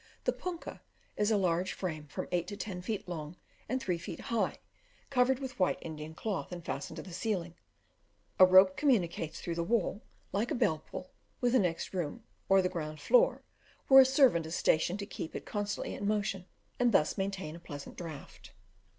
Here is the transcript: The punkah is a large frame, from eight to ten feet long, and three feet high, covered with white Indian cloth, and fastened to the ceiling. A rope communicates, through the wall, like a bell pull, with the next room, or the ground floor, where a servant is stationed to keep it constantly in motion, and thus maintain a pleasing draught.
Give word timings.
The 0.23 0.33
punkah 0.33 0.81
is 1.15 1.29
a 1.29 1.37
large 1.37 1.73
frame, 1.73 2.07
from 2.07 2.27
eight 2.31 2.47
to 2.47 2.57
ten 2.57 2.81
feet 2.81 3.07
long, 3.07 3.35
and 3.69 3.79
three 3.79 3.99
feet 3.99 4.19
high, 4.19 4.57
covered 5.11 5.37
with 5.37 5.59
white 5.59 5.77
Indian 5.81 6.15
cloth, 6.15 6.51
and 6.51 6.65
fastened 6.65 6.95
to 6.97 7.03
the 7.03 7.13
ceiling. 7.13 7.53
A 8.39 8.45
rope 8.47 8.75
communicates, 8.75 9.39
through 9.41 9.53
the 9.53 9.63
wall, 9.63 10.01
like 10.31 10.49
a 10.49 10.55
bell 10.55 10.79
pull, 10.79 11.11
with 11.39 11.51
the 11.53 11.59
next 11.59 11.93
room, 11.93 12.23
or 12.49 12.63
the 12.63 12.67
ground 12.67 12.99
floor, 12.99 13.43
where 13.89 14.01
a 14.01 14.05
servant 14.05 14.47
is 14.47 14.55
stationed 14.55 14.97
to 14.97 15.05
keep 15.05 15.35
it 15.35 15.45
constantly 15.45 15.93
in 15.93 16.07
motion, 16.07 16.47
and 16.79 16.93
thus 16.93 17.15
maintain 17.15 17.55
a 17.55 17.59
pleasing 17.59 17.93
draught. 17.93 18.53